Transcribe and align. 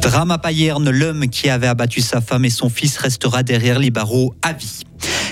Drame 0.00 0.30
à 0.30 0.38
Payerne, 0.38 0.90
l'homme 0.90 1.28
qui 1.28 1.48
avait 1.48 1.66
abattu 1.66 2.00
sa 2.00 2.20
femme 2.20 2.44
et 2.44 2.50
son 2.50 2.68
fils 2.68 2.96
restera 2.96 3.42
derrière 3.42 3.78
les 3.78 3.90
barreaux 3.90 4.34
à 4.42 4.52
vie. 4.52 4.80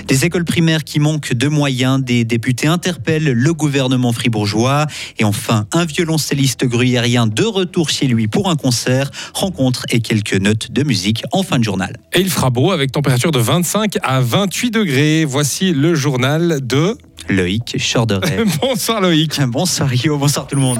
Des 0.07 0.23
écoles 0.23 0.45
primaires 0.45 0.85
qui 0.85 1.01
manquent 1.01 1.33
de 1.33 1.49
moyens, 1.49 2.01
des 2.01 2.23
députés 2.23 2.67
interpellent 2.67 3.33
le 3.33 3.53
gouvernement 3.53 4.13
fribourgeois. 4.13 4.87
Et 5.19 5.25
enfin, 5.25 5.65
un 5.73 5.83
violoncelliste 5.83 6.65
gruyérien 6.65 7.27
de 7.27 7.43
retour 7.43 7.89
chez 7.89 8.07
lui 8.07 8.27
pour 8.27 8.49
un 8.49 8.55
concert, 8.55 9.11
rencontre 9.33 9.85
et 9.89 9.99
quelques 9.99 10.35
notes 10.35 10.71
de 10.71 10.83
musique 10.83 11.23
en 11.33 11.43
fin 11.43 11.59
de 11.59 11.65
journal. 11.65 11.97
Et 12.13 12.21
il 12.21 12.29
fera 12.29 12.49
beau 12.49 12.71
avec 12.71 12.93
température 12.93 13.31
de 13.31 13.39
25 13.39 13.97
à 14.01 14.21
28 14.21 14.71
degrés. 14.71 15.25
Voici 15.25 15.73
le 15.73 15.93
journal 15.93 16.65
de 16.65 16.97
Loïc 17.27 17.75
Chorderet. 17.77 18.45
bonsoir 18.61 19.01
Loïc. 19.01 19.41
Bonsoir 19.41 19.89
Rio, 19.89 20.17
bonsoir 20.17 20.47
tout 20.47 20.55
le 20.55 20.61
monde. 20.61 20.79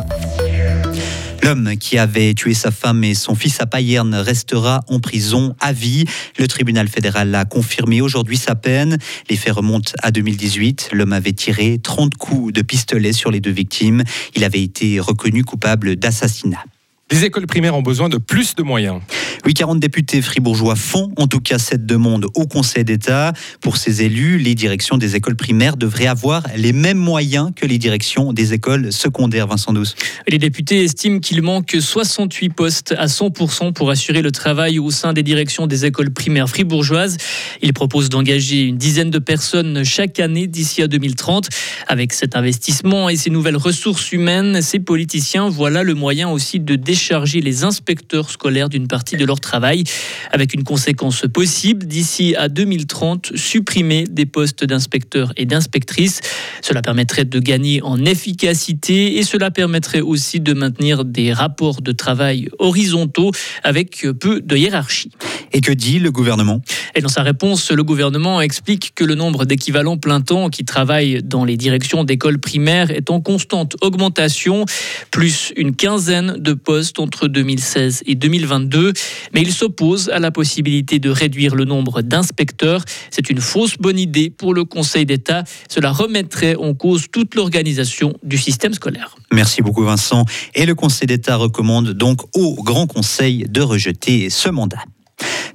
L'homme 1.44 1.78
qui 1.78 1.98
avait 1.98 2.34
tué 2.34 2.54
sa 2.54 2.72
femme 2.72 3.04
et 3.04 3.14
son 3.14 3.36
fils 3.36 3.62
à 3.62 3.66
Payerne 3.66 4.16
restera 4.16 4.82
en 4.88 5.00
prison 5.00 5.56
à 5.60 5.72
vie. 5.72 6.06
Le 6.38 6.48
tribunal 6.48 6.88
fédéral 6.88 7.34
a 7.36 7.46
confirmé 7.46 8.02
aujourd'hui 8.02 8.38
sa 8.38 8.56
peine. 8.56 8.98
Les 9.30 9.36
faits 9.36 9.54
remontent 9.54 9.94
à 10.04 10.12
2018. 10.12 10.90
L'homme 10.92 11.14
avait 11.14 11.34
tiré 11.34 11.80
30 11.82 12.16
coups 12.16 12.54
de 12.54 12.62
pistolet 12.62 13.14
sur 13.14 13.32
les 13.32 13.40
deux 13.40 13.52
victimes. 13.52 14.04
Il 14.36 14.44
avait 14.44 14.64
été 14.64 15.00
reconnu 15.00 15.44
coupable 15.44 15.96
d'assassinat. 15.96 16.64
Les 17.10 17.24
écoles 17.24 17.48
primaires 17.48 17.74
ont 17.74 17.82
besoin 17.82 18.10
de 18.10 18.18
plus 18.18 18.54
de 18.56 18.64
moyens. 18.64 19.00
Oui, 19.46 19.54
40 19.54 19.80
députés 19.80 20.22
fribourgeois 20.22 20.76
font 20.76 21.10
en 21.16 21.28
tout 21.28 21.40
cas 21.40 21.58
cette 21.58 21.86
demande 21.86 22.26
au 22.36 22.48
Conseil 22.48 22.84
d'État. 22.84 23.32
Pour 23.62 23.78
ces 23.78 24.02
élus, 24.02 24.40
les 24.40 24.56
directions 24.56 24.98
des 24.98 25.16
écoles 25.16 25.38
primaires 25.38 25.78
devraient 25.78 26.08
avoir 26.08 26.44
les 26.58 26.74
mêmes 26.74 26.98
moyens 26.98 27.52
que 27.56 27.66
les 27.66 27.78
directions 27.78 28.34
des 28.34 28.54
écoles 28.54 28.92
secondaires, 28.92 29.48
Vincent 29.48 29.72
Douce. 29.72 29.96
Les 30.28 30.38
députés 30.38 30.84
estiment 30.84 31.20
qu'il 31.20 31.42
manque 31.42 31.78
68 31.80 32.50
postes 32.50 32.94
à 32.98 33.06
100% 33.06 33.72
pour 33.72 33.90
assurer 33.90 34.22
le 34.22 34.34
travail 34.34 34.78
au 34.78 34.92
sein 34.92 35.14
des 35.14 35.24
directions 35.24 35.66
des 35.66 35.86
écoles 35.86 36.12
primaires 36.12 36.50
fribourgeoises. 36.50 37.16
Ils 37.62 37.72
proposent 37.72 38.10
d'engager 38.10 38.64
une 38.64 38.78
dizaine 38.78 39.12
de 39.12 39.20
personnes 39.20 39.86
chaque 39.86 40.20
année 40.20 40.48
d'ici 40.48 40.82
à 40.82 40.88
2030. 40.88 41.48
Avec 41.88 42.12
cet 42.12 42.36
investissement 42.36 43.08
et 43.08 43.16
ces 43.16 43.30
nouvelles 43.30 43.56
ressources 43.56 44.12
humaines, 44.12 44.62
ces 44.62 44.80
politiciens 44.80 45.48
voilà 45.48 45.84
le 45.84 45.94
moyen 45.94 46.30
aussi 46.30 46.60
de 46.60 46.76
décharger 46.98 47.42
les 47.42 47.64
inspecteurs 47.64 48.32
scolaires 48.32 48.70
d'une 48.70 48.88
partie 48.88 49.18
de 49.18 49.24
leur 49.24 49.40
travail, 49.40 49.84
avec 50.32 50.56
une 50.56 50.64
conséquence 50.64 51.26
possible 51.32 51.86
d'ici 51.86 52.36
à 52.36 52.50
2030, 52.50 53.34
supprimer 53.36 54.06
des 54.10 54.26
postes 54.26 54.64
d'inspecteurs 54.64 55.32
et 55.38 55.46
d'inspectrices. 55.46 56.22
Cela 56.64 56.82
permettrait 56.82 57.26
de 57.26 57.40
gagner 57.40 57.84
en 57.84 58.04
efficacité 58.04 59.18
et 59.20 59.24
cela 59.24 59.52
permettrait 59.52 60.02
aussi 60.02 60.40
de 60.40 60.54
maintenir 60.54 61.06
des 61.06 61.34
rapports 61.34 61.84
de 61.84 61.92
travail 61.92 62.50
horizontaux 62.58 63.30
avec 63.64 64.08
peu 64.20 64.42
de 64.42 64.58
hiérarchie. 64.58 65.12
Et 65.54 65.62
que 65.62 65.72
dit 65.72 66.00
le 66.00 66.12
gouvernement? 66.12 66.64
Et 66.96 67.02
dans 67.02 67.10
sa 67.10 67.24
réponse, 67.24 67.72
le 67.72 67.84
gouvernement 67.84 68.42
explique 68.42 68.94
que 68.96 69.04
le 69.04 69.16
nombre 69.16 69.46
d'équivalents 69.46 69.98
plein 69.98 70.22
temps 70.22 70.50
qui 70.50 70.66
travaillent 70.66 71.22
dans 71.24 71.46
les 71.46 71.58
directions 71.58 72.04
d'écoles 72.04 72.40
primaires 72.40 72.92
est 72.92 73.10
en 73.10 73.22
constante 73.22 73.76
augmentation, 73.82 74.66
plus 75.12 75.54
une 75.56 75.76
quinzaine 75.76 76.36
de 76.38 76.54
postes 76.54 77.00
entre 77.00 77.28
2016 77.28 78.04
et 78.06 78.16
2022 78.16 78.94
mais 79.34 79.42
il 79.42 79.52
s'oppose 79.52 80.10
à 80.10 80.20
la 80.20 80.32
possibilité 80.32 81.00
de 81.00 81.10
réduire 81.10 81.56
le 81.56 81.66
nombre 81.66 82.02
d'inspecteurs. 82.02 82.84
C'est 83.12 83.30
une 83.30 83.42
fausse 83.42 83.78
bonne 83.78 84.00
idée 84.00 84.30
pour 84.30 84.54
le 84.54 84.64
Conseil 84.66 85.06
d'État. 85.06 85.44
Cela 85.70 85.92
remettrait 85.92 86.56
en 86.56 86.74
cause 86.74 87.06
toute 87.12 87.36
l'organisation 87.36 88.14
du 88.24 88.38
système 88.38 88.74
scolaire. 88.74 89.16
Merci 89.32 89.62
beaucoup 89.62 89.84
Vincent. 89.84 90.26
Et 90.56 90.66
le 90.66 90.76
Conseil 90.76 91.08
d'État 91.08 91.36
recommande 91.36 91.92
donc 91.92 92.22
au 92.36 92.56
Grand 92.64 92.88
Conseil 92.88 93.46
de 93.48 93.62
rejeter 93.62 94.30
ce 94.30 94.50
mandat. 94.50 94.84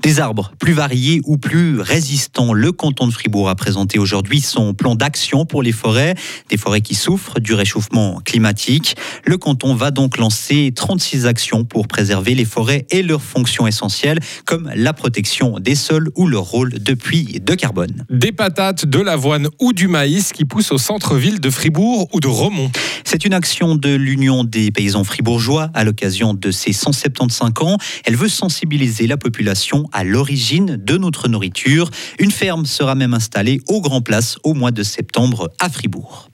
Des 0.03 0.19
arbres 0.19 0.53
plus 0.59 0.73
variés 0.73 1.21
ou 1.25 1.39
plus 1.39 1.81
résistants. 1.81 2.53
Le 2.53 2.73
canton 2.73 3.07
de 3.07 3.13
Fribourg 3.13 3.49
a 3.49 3.55
présenté 3.55 4.01
aujourd'hui 4.01 4.41
son 4.41 4.75
plan 4.75 4.97
d'action 4.97 5.47
pour 5.47 5.63
les 5.63 5.71
forêts, 5.71 6.17
des 6.49 6.57
forêts 6.57 6.81
qui 6.81 6.97
souffrent 6.97 7.39
du 7.39 7.55
réchauffement 7.55 8.21
climatique. 8.25 8.97
Le 9.25 9.37
canton 9.37 9.77
va 9.77 9.93
donc 9.93 10.19
lancer 10.19 10.73
36 10.75 11.27
actions 11.27 11.65
pour 11.65 11.87
préserver 11.87 12.35
les 12.35 12.45
forêts 12.45 12.85
et 12.91 13.05
leurs 13.05 13.23
fonctions 13.23 13.69
essentielles, 13.69 14.19
comme 14.45 14.73
la 14.75 14.93
protection 14.93 15.61
des 15.61 15.77
sols 15.77 16.11
ou 16.17 16.27
leur 16.27 16.43
rôle 16.43 16.71
de 16.71 16.95
puits 16.95 17.41
de 17.41 17.55
carbone. 17.55 18.05
Des 18.11 18.33
patates, 18.33 18.85
de 18.85 18.99
l'avoine 18.99 19.49
ou 19.61 19.73
du 19.73 19.87
maïs 19.87 20.33
qui 20.33 20.45
poussent 20.45 20.73
au 20.73 20.79
centre-ville 20.79 21.39
de 21.39 21.51
Fribourg 21.51 22.09
ou 22.13 22.19
de 22.19 22.27
Romont. 22.27 22.73
C'est 23.05 23.25
une 23.25 23.35
action 23.35 23.77
de 23.77 23.95
l'Union 23.95 24.43
des 24.43 24.73
paysans 24.73 25.05
fribourgeois 25.05 25.71
à 25.75 25.85
l'occasion 25.85 26.35
de 26.35 26.51
ses 26.51 26.73
175 26.73 27.53
ans. 27.61 27.77
Elle 28.05 28.17
veut 28.17 28.29
sensibiliser 28.29 29.07
la 29.07 29.17
population 29.17 29.52
à 29.93 30.05
l'origine 30.05 30.77
de 30.77 30.97
notre 30.97 31.29
nourriture. 31.29 31.91
Une 32.19 32.31
ferme 32.31 32.67
sera 32.67 32.95
même 32.95 33.15
installée 33.15 33.61
au 33.69 33.81
Grand 33.81 34.01
Place 34.01 34.39
au 34.45 34.55
mois 34.55 34.71
de 34.71 34.83
septembre 34.83 35.51
à 35.59 35.69
Fribourg. 35.69 36.32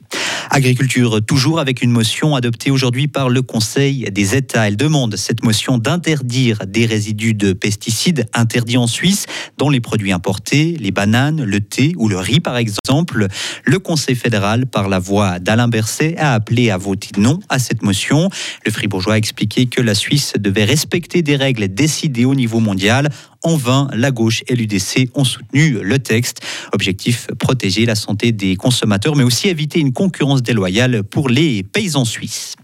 Agriculture, 0.50 1.20
toujours 1.25 1.60
avec 1.60 1.82
une 1.82 1.91
motion 1.91 2.34
adoptée 2.34 2.70
aujourd'hui 2.70 3.06
par 3.06 3.28
le 3.28 3.42
Conseil 3.42 4.09
des 4.10 4.34
États. 4.34 4.66
Elle 4.66 4.76
demande 4.76 5.16
cette 5.16 5.44
motion 5.44 5.78
d'interdire 5.78 6.66
des 6.66 6.86
résidus 6.86 7.34
de 7.34 7.53
pesticides 7.53 8.26
interdits 8.32 8.78
en 8.78 8.86
Suisse 8.86 9.26
dans 9.59 9.69
les 9.69 9.81
produits 9.81 10.10
importés, 10.10 10.76
les 10.81 10.91
bananes, 10.91 11.44
le 11.44 11.60
thé 11.60 11.92
ou 11.97 12.09
le 12.09 12.19
riz 12.19 12.41
par 12.41 12.56
exemple. 12.56 13.26
Le 13.64 13.78
Conseil 13.78 14.16
fédéral, 14.16 14.66
par 14.66 14.88
la 14.88 14.98
voix 14.98 15.38
d'Alain 15.38 15.69
Berset, 15.69 16.16
a 16.16 16.32
appelé 16.32 16.70
à 16.70 16.78
voter 16.78 17.10
non 17.19 17.38
à 17.48 17.59
cette 17.59 17.82
motion. 17.82 18.30
Le 18.65 18.72
Fribourgeois 18.72 19.15
a 19.15 19.19
expliqué 19.19 19.66
que 19.66 19.82
la 19.82 19.94
Suisse 19.94 20.32
devait 20.38 20.65
respecter 20.65 21.22
des 21.22 21.36
règles 21.36 21.69
décidées 21.69 22.25
au 22.25 22.34
niveau 22.34 22.60
mondial 22.60 23.10
en 23.43 23.56
vain, 23.56 23.88
la 23.94 24.10
gauche 24.10 24.43
et 24.49 24.54
l'UDC 24.54 25.10
ont 25.15 25.25
soutenu 25.25 25.78
le 25.82 25.99
texte. 25.99 26.41
Objectif, 26.72 27.28
protéger 27.38 27.87
la 27.87 27.94
santé 27.94 28.32
des 28.32 28.56
consommateurs, 28.56 29.16
mais 29.16 29.25
aussi 29.25 29.49
éviter 29.49 29.81
une 29.81 29.93
concurrence 29.93 30.43
déloyale 30.43 31.03
pour 31.04 31.28
les 31.28 31.62
paysans 31.62 32.04
suisses. 32.04 32.56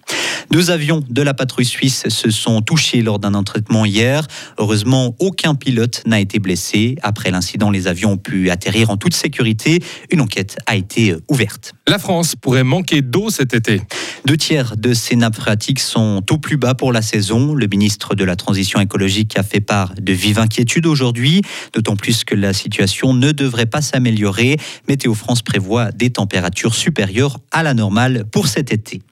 Deux 0.55 0.71
avions 0.71 1.03
de 1.11 1.21
la 1.21 1.35
patrouille 1.35 1.65
suisse 1.65 2.09
se 2.11 2.31
sont 2.31 2.63
touchés 2.63 3.03
lors 3.03 3.19
d'un 3.19 3.35
entraînement 3.35 3.85
hier. 3.85 4.25
Heureusement, 4.57 5.17
aucun 5.19 5.57
pilote 5.57 6.05
n'a 6.07 6.21
été 6.21 6.39
blessé. 6.39 6.95
Après 7.03 7.33
l'incident, 7.33 7.73
les 7.73 7.89
avions 7.89 8.13
ont 8.13 8.17
pu 8.19 8.51
atterrir 8.51 8.91
en 8.91 8.97
toute 8.97 9.15
sécurité. 9.15 9.83
Une 10.13 10.21
enquête 10.21 10.57
a 10.67 10.77
été 10.77 11.17
ouverte. 11.29 11.73
La 11.89 11.99
France 11.99 12.37
pourrait 12.37 12.63
manquer 12.63 13.03
d'eau 13.03 13.31
cet 13.31 13.53
été. 13.53 13.83
Deux 14.27 14.37
tiers 14.37 14.77
de 14.77 14.95
ces 14.95 15.17
nappes 15.17 15.35
phréatiques 15.35 15.81
sont 15.81 16.23
au 16.31 16.39
plus 16.39 16.57
bas 16.57 16.75
pour 16.75 16.93
la 16.93 17.03
saison. 17.03 17.57
Le 17.57 17.67
ministre 17.67 18.15
de 18.15 18.23
la 18.23 18.37
Transition 18.37 18.79
écologique 18.79 19.37
a 19.37 19.43
fait 19.43 19.61
part 19.61 19.93
de 20.01 20.13
vives 20.13 20.39
inquiétudes 20.39 20.87
aujourd'hui, 20.87 21.43
d'autant 21.73 21.97
plus 21.97 22.23
que 22.23 22.37
la 22.37 22.53
situation 22.53 23.13
ne 23.13 23.33
devrait 23.33 23.67
pas 23.67 23.83
s'améliorer. 23.83 24.59
Météo 24.89 25.15
France 25.15 25.43
prévoit 25.43 25.91
des 25.91 26.11
températures 26.11 26.77
supérieures 26.77 27.41
à 27.51 27.65
la 27.65 27.75
normale 27.75 28.25
pour 28.31 28.47
cet 28.47 28.73
été. 28.73 29.03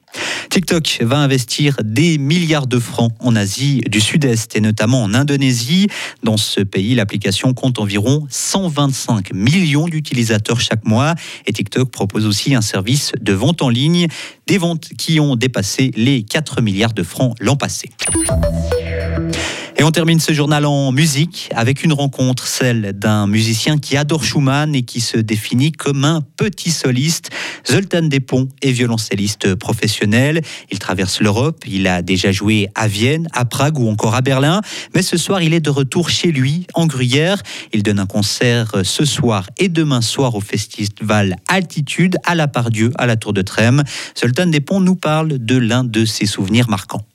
TikTok 0.49 0.99
va 1.01 1.17
investir 1.17 1.77
des 1.83 2.17
milliards 2.17 2.67
de 2.67 2.79
francs 2.79 3.11
en 3.19 3.35
Asie 3.35 3.81
du 3.87 3.99
Sud-Est 3.99 4.55
et 4.55 4.61
notamment 4.61 5.01
en 5.01 5.13
Indonésie. 5.13 5.87
Dans 6.21 6.37
ce 6.37 6.61
pays, 6.61 6.95
l'application 6.95 7.53
compte 7.53 7.79
environ 7.79 8.27
125 8.29 9.33
millions 9.33 9.87
d'utilisateurs 9.87 10.61
chaque 10.61 10.85
mois 10.85 11.15
et 11.45 11.53
TikTok 11.53 11.89
propose 11.89 12.25
aussi 12.25 12.53
un 12.53 12.61
service 12.61 13.13
de 13.19 13.33
vente 13.33 13.61
en 13.61 13.69
ligne, 13.69 14.07
des 14.47 14.57
ventes 14.57 14.89
qui 14.97 15.19
ont 15.19 15.35
dépassé 15.35 15.91
les 15.95 16.23
4 16.23 16.61
milliards 16.61 16.93
de 16.93 17.03
francs 17.03 17.35
l'an 17.39 17.55
passé. 17.55 17.89
Et 19.83 19.85
on 19.85 19.91
termine 19.91 20.21
ce 20.21 20.31
journal 20.31 20.65
en 20.65 20.93
musique 20.93 21.49
avec 21.53 21.83
une 21.83 21.91
rencontre, 21.91 22.47
celle 22.47 22.93
d'un 22.93 23.27
musicien 23.27 23.77
qui 23.77 23.97
adore 23.97 24.23
Schumann 24.23 24.73
et 24.73 24.83
qui 24.83 25.01
se 25.01 25.17
définit 25.17 25.73
comme 25.73 26.05
un 26.05 26.21
petit 26.37 26.71
soliste. 26.71 27.31
Zoltan 27.69 28.03
Despont 28.03 28.47
est 28.61 28.71
violoncelliste 28.71 29.55
professionnel. 29.55 30.41
Il 30.71 30.79
traverse 30.79 31.19
l'Europe. 31.19 31.65
Il 31.67 31.85
a 31.87 32.01
déjà 32.01 32.31
joué 32.31 32.69
à 32.75 32.87
Vienne, 32.87 33.27
à 33.33 33.43
Prague 33.43 33.77
ou 33.77 33.89
encore 33.89 34.15
à 34.15 34.21
Berlin. 34.21 34.61
Mais 34.95 35.01
ce 35.01 35.17
soir, 35.17 35.41
il 35.41 35.53
est 35.53 35.59
de 35.59 35.69
retour 35.69 36.09
chez 36.09 36.31
lui, 36.31 36.65
en 36.75 36.87
Gruyère. 36.87 37.43
Il 37.73 37.83
donne 37.83 37.99
un 37.99 38.05
concert 38.05 38.71
ce 38.85 39.03
soir 39.03 39.49
et 39.57 39.67
demain 39.67 39.99
soir 39.99 40.33
au 40.35 40.39
festival 40.39 41.35
Altitude 41.49 42.15
à 42.23 42.35
la 42.35 42.47
Pardieu, 42.47 42.93
à 42.97 43.05
la 43.05 43.17
Tour 43.17 43.33
de 43.33 43.41
Trême. 43.41 43.83
Zoltan 44.17 44.45
Despont 44.45 44.79
nous 44.79 44.95
parle 44.95 45.39
de 45.39 45.57
l'un 45.57 45.83
de 45.83 46.05
ses 46.05 46.25
souvenirs 46.25 46.69
marquants. 46.69 47.05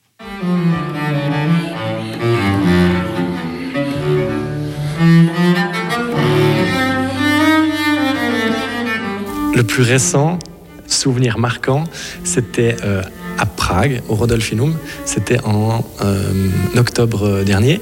Le 9.58 9.64
plus 9.64 9.82
récent 9.82 10.38
souvenir 10.86 11.36
marquant, 11.36 11.82
c'était 12.22 12.76
euh, 12.84 13.02
à 13.38 13.44
Prague, 13.44 14.02
au 14.08 14.14
Rodolfinum. 14.14 14.76
C'était 15.04 15.40
en 15.44 15.84
octobre 16.76 17.42
dernier. 17.42 17.80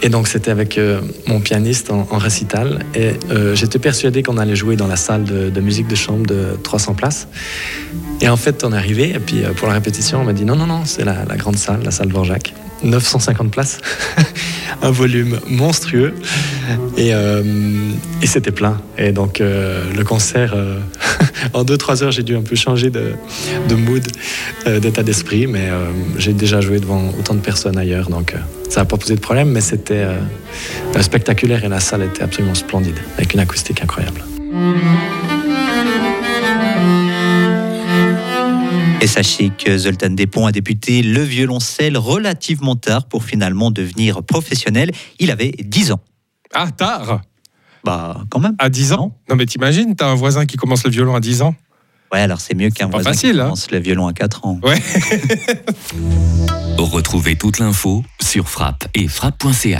Et 0.00 0.08
donc 0.08 0.26
c'était 0.26 0.50
avec 0.50 0.80
mon 1.26 1.40
pianiste 1.40 1.90
en, 1.90 2.16
récital. 2.16 2.86
Et 2.94 3.10
j'étais 3.52 3.78
persuadé 3.78 4.22
qu'on 4.22 4.38
allait 4.38 4.56
jouer 4.56 4.76
dans 4.76 4.86
la 4.86 4.96
salle 4.96 5.24
de, 5.24 5.60
musique 5.60 5.86
de 5.86 5.94
chambre 5.96 6.24
de 6.24 6.56
300 6.62 6.94
places. 6.94 7.28
Et 8.22 8.30
en 8.30 8.38
fait, 8.38 8.64
on 8.64 8.72
est 8.72 8.76
arrivé. 8.76 9.10
Et 9.10 9.20
puis 9.20 9.42
pour 9.56 9.68
la 9.68 9.74
répétition, 9.74 10.22
on 10.22 10.24
m'a 10.24 10.32
dit 10.32 10.46
non, 10.46 10.56
non, 10.56 10.66
non, 10.66 10.86
c'est 10.86 11.04
la, 11.04 11.26
la, 11.26 11.36
grande 11.36 11.56
salle, 11.56 11.82
la 11.84 11.90
salle 11.90 12.08
Dvorak. 12.08 12.54
950 12.84 13.50
places, 13.50 13.78
un 14.82 14.90
volume 14.90 15.38
monstrueux. 15.48 16.14
Et, 16.96 17.12
euh, 17.12 17.42
et 18.20 18.26
c'était 18.26 18.50
plein. 18.50 18.80
Et 18.98 19.12
donc 19.12 19.40
euh, 19.40 19.82
le 19.96 20.04
concert, 20.04 20.52
euh, 20.54 20.78
en 21.52 21.64
2-3 21.64 22.04
heures, 22.04 22.10
j'ai 22.12 22.22
dû 22.22 22.36
un 22.36 22.42
peu 22.42 22.56
changer 22.56 22.90
de, 22.90 23.12
de 23.68 23.74
mood, 23.74 24.06
d'état 24.80 25.02
d'esprit, 25.02 25.46
mais 25.46 25.68
j'ai 26.18 26.32
déjà 26.32 26.60
joué 26.60 26.78
devant 26.78 27.08
autant 27.18 27.34
de 27.34 27.40
personnes 27.40 27.78
ailleurs, 27.78 28.08
donc 28.08 28.34
ça 28.68 28.80
n'a 28.80 28.84
pas 28.84 28.96
posé 28.96 29.14
de 29.14 29.20
problème, 29.20 29.50
mais 29.50 29.60
c'était 29.60 30.06
spectaculaire. 31.00 31.64
Et 31.64 31.68
la 31.68 31.80
salle 31.80 32.02
était 32.02 32.22
absolument 32.22 32.54
splendide, 32.54 32.98
avec 33.16 33.34
une 33.34 33.40
acoustique 33.40 33.82
incroyable. 33.82 34.22
Et 39.02 39.08
sachez 39.08 39.50
que 39.50 39.76
Zoltan 39.76 40.10
Despont 40.10 40.46
a 40.46 40.52
débuté 40.52 41.02
le 41.02 41.22
violoncelle 41.22 41.98
relativement 41.98 42.76
tard 42.76 43.06
pour 43.06 43.24
finalement 43.24 43.72
devenir 43.72 44.22
professionnel. 44.22 44.92
Il 45.18 45.32
avait 45.32 45.50
10 45.58 45.90
ans. 45.90 46.00
Ah, 46.54 46.70
tard 46.70 47.20
Bah, 47.82 48.22
quand 48.30 48.38
même. 48.38 48.54
À 48.60 48.68
10 48.70 48.92
ans 48.92 49.18
Non, 49.28 49.34
mais 49.34 49.44
t'imagines, 49.44 49.96
t'as 49.96 50.06
un 50.06 50.14
voisin 50.14 50.46
qui 50.46 50.56
commence 50.56 50.84
le 50.84 50.92
violon 50.92 51.16
à 51.16 51.20
10 51.20 51.42
ans 51.42 51.56
Ouais, 52.12 52.20
alors 52.20 52.40
c'est 52.40 52.54
mieux 52.54 52.70
qu'un 52.70 52.86
voisin 52.86 53.10
facile, 53.10 53.32
qui 53.32 53.40
hein. 53.40 53.44
commence 53.44 53.72
le 53.72 53.80
violon 53.80 54.06
à 54.06 54.12
4 54.12 54.46
ans. 54.46 54.60
Ouais. 54.62 54.80
Retrouvez 56.78 57.34
toute 57.34 57.58
l'info 57.58 58.04
sur 58.20 58.48
frappe 58.48 58.84
et 58.94 59.08
frappe.ch. 59.08 59.66